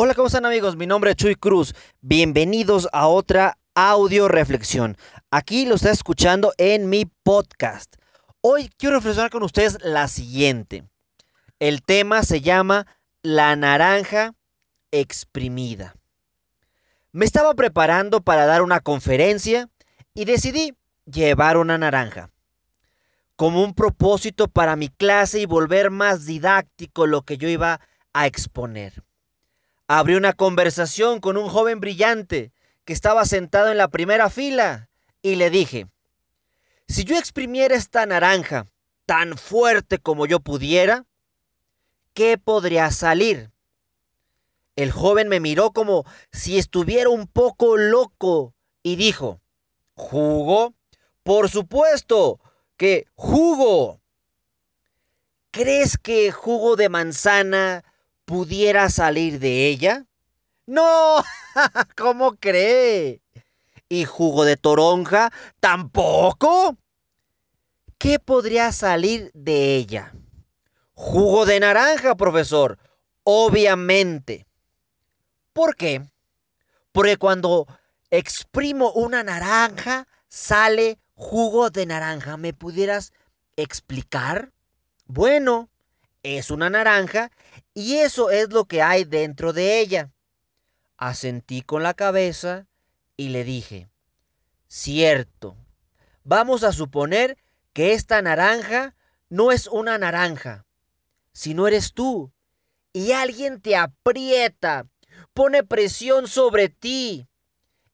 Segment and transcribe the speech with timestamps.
[0.00, 0.76] Hola, ¿cómo están amigos?
[0.76, 1.74] Mi nombre es Chuy Cruz.
[2.02, 4.96] Bienvenidos a otra audio reflexión.
[5.32, 7.96] Aquí lo está escuchando en mi podcast.
[8.40, 10.84] Hoy quiero reflexionar con ustedes la siguiente.
[11.58, 12.86] El tema se llama
[13.24, 14.34] La naranja
[14.92, 15.96] exprimida.
[17.10, 19.68] Me estaba preparando para dar una conferencia
[20.14, 20.76] y decidí
[21.06, 22.30] llevar una naranja.
[23.34, 27.80] Como un propósito para mi clase y volver más didáctico lo que yo iba
[28.12, 29.02] a exponer.
[29.90, 32.52] Abrí una conversación con un joven brillante
[32.84, 34.90] que estaba sentado en la primera fila
[35.22, 35.86] y le dije,
[36.86, 38.66] si yo exprimiera esta naranja
[39.06, 41.06] tan fuerte como yo pudiera,
[42.12, 43.50] ¿qué podría salir?
[44.76, 49.40] El joven me miró como si estuviera un poco loco y dijo,
[49.94, 50.74] ¿jugo?
[51.22, 52.40] Por supuesto
[52.76, 54.02] que jugo.
[55.50, 57.84] ¿Crees que jugo de manzana
[58.28, 60.04] pudiera salir de ella?
[60.66, 61.24] No,
[61.96, 63.22] ¿cómo cree?
[63.88, 65.32] ¿Y jugo de toronja?
[65.60, 66.76] ¿Tampoco?
[67.96, 70.12] ¿Qué podría salir de ella?
[70.92, 72.78] Jugo de naranja, profesor.
[73.24, 74.46] Obviamente.
[75.54, 76.02] ¿Por qué?
[76.92, 77.66] Porque cuando
[78.10, 82.36] exprimo una naranja, sale jugo de naranja.
[82.36, 83.14] ¿Me pudieras
[83.56, 84.52] explicar?
[85.06, 85.70] Bueno,
[86.22, 87.30] es una naranja
[87.78, 90.10] y eso es lo que hay dentro de ella.
[90.96, 92.66] Asentí con la cabeza
[93.16, 93.88] y le dije,
[94.66, 95.54] cierto,
[96.24, 97.38] vamos a suponer
[97.72, 98.96] que esta naranja
[99.28, 100.66] no es una naranja,
[101.32, 102.32] sino eres tú.
[102.92, 104.88] Y alguien te aprieta,
[105.32, 107.28] pone presión sobre ti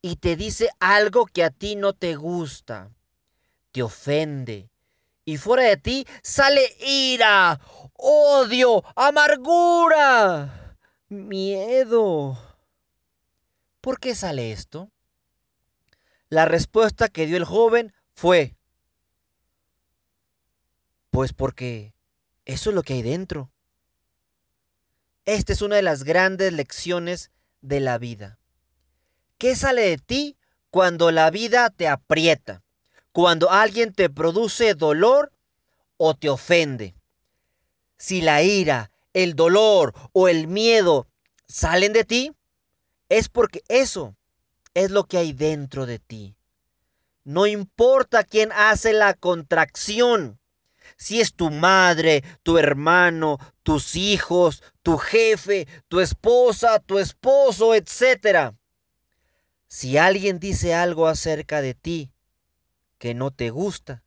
[0.00, 2.92] y te dice algo que a ti no te gusta,
[3.72, 4.70] te ofende.
[5.24, 7.60] Y fuera de ti sale ira,
[8.02, 10.76] odio, amargura,
[11.08, 12.36] miedo.
[13.80, 14.90] ¿Por qué sale esto?
[16.28, 18.56] La respuesta que dio el joven fue,
[21.10, 21.94] pues porque
[22.44, 23.50] eso es lo que hay dentro.
[25.24, 27.30] Esta es una de las grandes lecciones
[27.60, 28.38] de la vida.
[29.38, 30.36] ¿Qué sale de ti
[30.70, 32.64] cuando la vida te aprieta?
[33.12, 35.32] Cuando alguien te produce dolor
[35.98, 36.96] o te ofende?
[38.02, 41.06] Si la ira, el dolor o el miedo
[41.46, 42.32] salen de ti,
[43.08, 44.16] es porque eso
[44.74, 46.34] es lo que hay dentro de ti.
[47.22, 50.40] No importa quién hace la contracción,
[50.96, 58.52] si es tu madre, tu hermano, tus hijos, tu jefe, tu esposa, tu esposo, etc.
[59.68, 62.10] Si alguien dice algo acerca de ti
[62.98, 64.02] que no te gusta,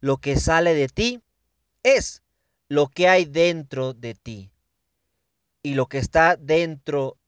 [0.00, 1.22] lo que sale de ti
[1.84, 2.22] es
[2.72, 4.50] lo que hay dentro de ti.
[5.62, 7.18] Y lo que está dentro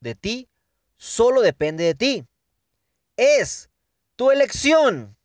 [0.00, 0.46] de ti
[0.98, 2.26] solo depende de ti.
[3.16, 3.70] Es
[4.16, 5.16] tu elección.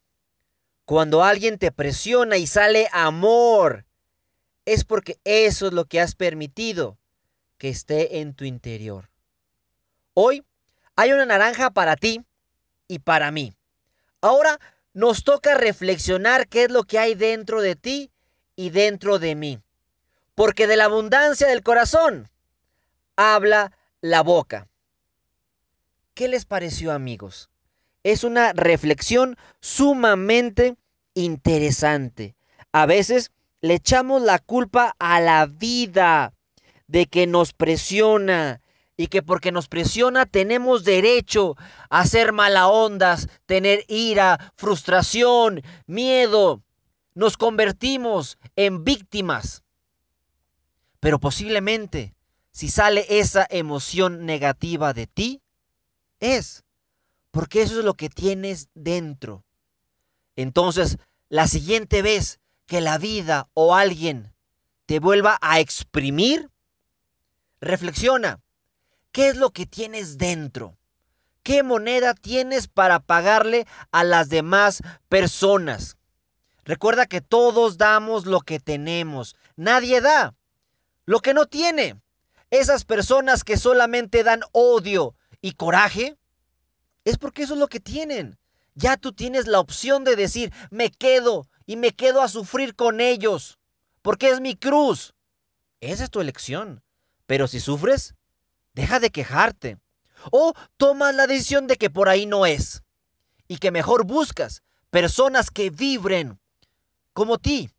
[0.85, 3.85] Cuando alguien te presiona y sale amor,
[4.63, 6.97] es porque eso es lo que has permitido
[7.57, 9.09] que esté en tu interior.
[10.13, 10.45] Hoy
[10.95, 12.23] hay una naranja para ti
[12.87, 13.53] y para mí.
[14.21, 14.57] Ahora
[14.93, 18.09] nos toca reflexionar qué es lo que hay dentro de ti
[18.55, 19.61] y dentro de mí
[20.35, 22.29] porque de la abundancia del corazón
[23.15, 24.67] habla la boca.
[26.13, 27.49] ¿Qué les pareció amigos?
[28.03, 30.75] Es una reflexión sumamente
[31.13, 32.35] interesante.
[32.71, 33.31] A veces
[33.61, 36.33] le echamos la culpa a la vida
[36.87, 38.61] de que nos presiona
[38.97, 41.55] y que porque nos presiona tenemos derecho
[41.89, 46.61] a hacer mala ondas, tener ira, frustración, miedo.
[47.13, 49.64] Nos convertimos en víctimas.
[51.05, 52.15] Pero posiblemente,
[52.49, 55.43] si sale esa emoción negativa de ti,
[56.19, 56.63] es
[57.29, 59.45] porque eso es lo que tienes dentro.
[60.35, 60.97] Entonces,
[61.29, 64.33] la siguiente vez que la vida o alguien
[64.87, 66.49] te vuelva a exprimir,
[67.61, 68.41] reflexiona,
[69.11, 70.75] ¿qué es lo que tienes dentro?
[71.43, 75.97] ¿Qué moneda tienes para pagarle a las demás personas?
[76.63, 80.33] Recuerda que todos damos lo que tenemos, nadie da
[81.05, 82.01] lo que no tiene.
[82.51, 86.17] Esas personas que solamente dan odio y coraje,
[87.03, 88.37] es porque eso es lo que tienen.
[88.75, 92.99] Ya tú tienes la opción de decir, me quedo y me quedo a sufrir con
[92.99, 93.57] ellos,
[94.01, 95.13] porque es mi cruz.
[95.81, 96.83] Esa es tu elección.
[97.25, 98.15] Pero si sufres,
[98.73, 99.79] deja de quejarte.
[100.31, 102.83] O tomas la decisión de que por ahí no es.
[103.47, 106.39] Y que mejor buscas personas que vibren
[107.13, 107.69] como ti.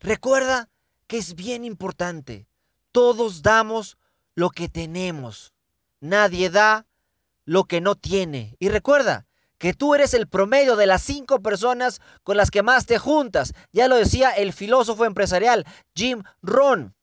[0.00, 0.68] Recuerda
[1.12, 2.48] que es bien importante.
[2.90, 3.98] Todos damos
[4.34, 5.52] lo que tenemos.
[6.00, 6.86] Nadie da
[7.44, 8.56] lo que no tiene.
[8.58, 9.26] Y recuerda
[9.58, 13.52] que tú eres el promedio de las cinco personas con las que más te juntas.
[13.72, 16.94] Ya lo decía el filósofo empresarial Jim Rohn.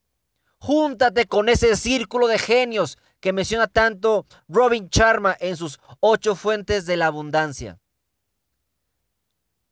[0.57, 6.87] Júntate con ese círculo de genios que menciona tanto Robin Sharma en sus ocho fuentes
[6.87, 7.77] de la abundancia.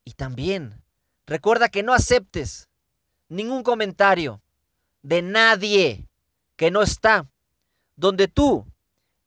[0.06, 0.84] Y también
[1.25, 2.67] recuerda que no aceptes
[3.29, 4.41] ningún comentario
[5.01, 6.07] de nadie
[6.56, 7.27] que no está
[7.95, 8.65] donde tú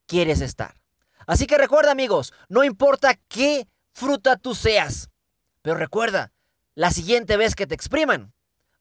[0.07, 0.81] quieres estar.
[1.27, 5.11] Así que recuerda amigos, no importa qué fruta tú seas,
[5.63, 6.33] pero recuerda,
[6.75, 8.33] la siguiente vez que te expriman,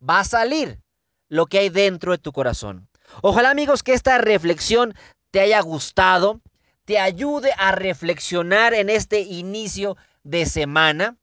[0.08, 0.80] va a salir
[1.28, 2.88] lo que hay dentro de tu corazón.
[3.22, 4.94] Ojalá amigos que esta reflexión
[5.32, 6.42] te haya gustado,
[6.86, 11.18] te ayude a reflexionar en este inicio de semana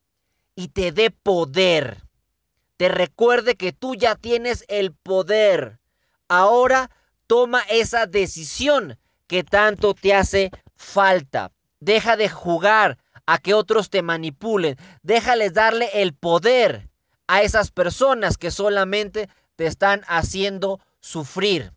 [0.54, 2.06] y te dé poder.
[2.76, 5.78] Te recuerde que tú ya tienes el poder.
[6.28, 6.90] Ahora
[7.26, 11.52] toma esa decisión que tanto te hace falta.
[11.81, 14.76] Deja de jugar a que otros te manipulen.
[15.02, 16.88] Déjales darle el poder
[17.26, 21.72] a esas personas que solamente te están haciendo sufrir.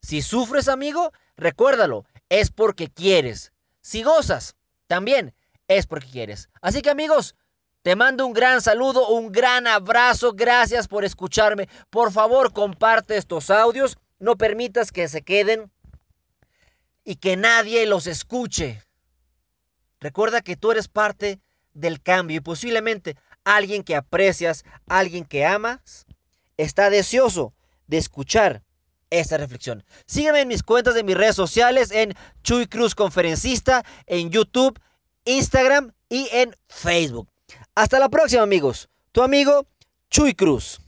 [0.00, 3.52] Si sufres, amigo, recuérdalo, es porque quieres.
[3.80, 4.56] Si gozas,
[4.86, 5.34] también
[5.68, 6.48] es porque quieres.
[6.60, 7.34] Así que amigos,
[7.82, 10.32] te mando un gran saludo, un gran abrazo.
[10.32, 11.68] Gracias por escucharme.
[11.90, 13.98] Por favor, comparte estos audios.
[14.18, 15.70] No permitas que se queden
[17.04, 18.82] y que nadie los escuche.
[20.00, 21.40] Recuerda que tú eres parte
[21.72, 26.06] del cambio y posiblemente alguien que aprecias, alguien que amas,
[26.56, 27.54] está deseoso
[27.86, 28.62] de escuchar
[29.10, 29.84] esta reflexión.
[30.06, 34.78] Sígueme en mis cuentas de mis redes sociales en Chuy Cruz Conferencista, en YouTube,
[35.24, 37.28] Instagram y en Facebook.
[37.78, 38.88] Hasta la próxima amigos.
[39.12, 39.64] Tu amigo
[40.10, 40.80] Chuy Cruz.